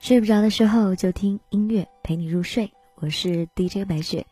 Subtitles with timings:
[0.00, 4.26] 睡不着的时候就听音乐陪你入睡，我是 DJ 白雪，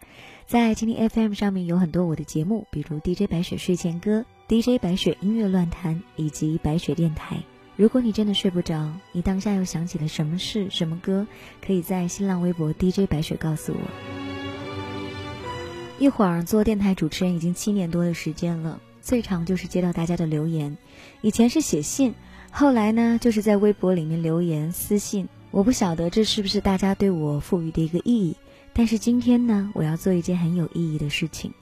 [0.46, 7.36] 在蜻蜓 FM 上面有很多我的节目，比如 DJ 白雪睡前歌、DJ 白雪音乐乱弹以及白雪电台。
[7.76, 11.26] 如果你真的睡不着，你当下又想起了什么事、什么歌，
[11.64, 13.80] 可以在新浪微博 DJ 白雪告诉我。
[15.98, 20.78] 一会儿做电台主持人已经七年多的时间了，最长就是接到大家的留言，
[21.20, 22.14] 以前是写信，
[22.50, 25.28] 后来呢就是在微博里面留言私信。
[25.50, 28.36] 我不晓得这是不是大家对我赋予的一个意义，
[28.72, 31.52] 但是今天呢，我要做一件很有意义的事情。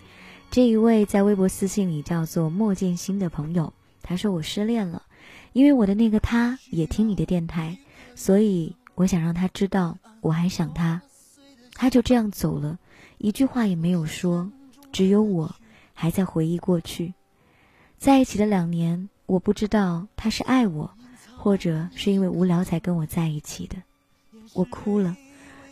[0.50, 3.72] 这一位在微博私信里叫做莫建新的朋友，
[4.02, 5.02] 他说我失恋了，
[5.52, 7.78] 因为我的那个他也听你的电台，
[8.14, 11.00] 所以我想让他知道我还想他。
[11.74, 12.78] 他就这样走了，
[13.18, 14.50] 一句话也没有说，
[14.92, 15.54] 只有我
[15.94, 17.14] 还在回忆过去。
[17.98, 20.90] 在一起的两年，我不知道他是爱我。
[21.36, 23.76] 或者是因为无聊才跟我在一起的，
[24.52, 25.16] 我哭了，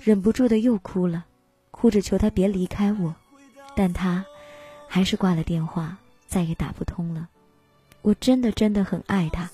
[0.03, 1.25] 忍不住的又哭了，
[1.71, 3.15] 哭着求他别离开我，
[3.75, 4.25] 但他
[4.87, 7.29] 还是挂了电话，再也打不通了。
[8.03, 9.51] 我真的真的很爱他，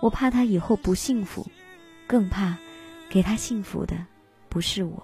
[0.00, 1.46] 我怕他以后不幸福，
[2.06, 2.56] 更怕
[3.10, 3.96] 给他幸福的
[4.48, 5.02] 不是我。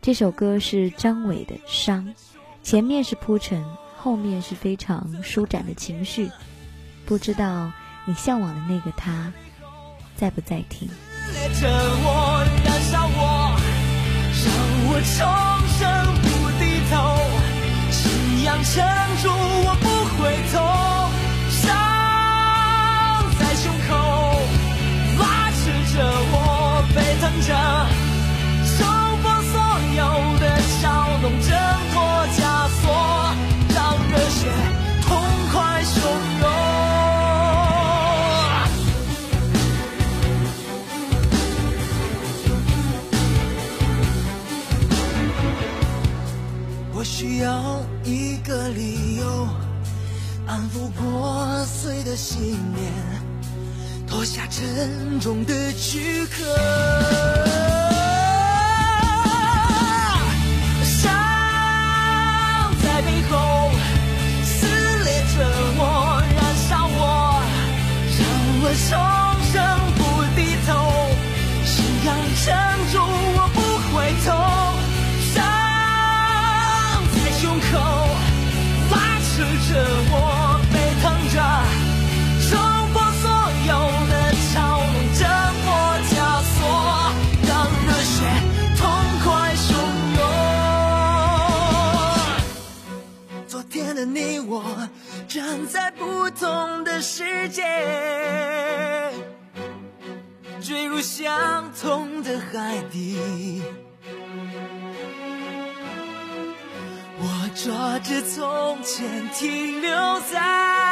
[0.00, 2.06] 这首歌是张伟的《伤》，
[2.62, 3.64] 前面是铺陈，
[3.96, 6.30] 后面是非常舒展的情绪，
[7.04, 7.72] 不知道
[8.08, 9.30] 你向往的那个他。
[10.16, 10.88] 在不在听？
[11.60, 13.60] 着我，燃烧我，
[14.44, 14.48] 让
[14.88, 15.18] 我重
[15.76, 15.84] 生
[16.22, 16.26] 不
[16.58, 16.96] 低头，
[17.92, 18.82] 信仰撑
[19.22, 19.28] 住，
[47.18, 49.48] 需要一个理由
[50.46, 52.92] 安抚破碎的信念，
[54.06, 57.47] 脱下沉重的躯壳。
[94.50, 94.88] 我
[95.28, 97.62] 站在不同的世界，
[100.58, 103.62] 坠入相同的海底。
[107.20, 109.90] 我抓着从前停留
[110.32, 110.87] 在。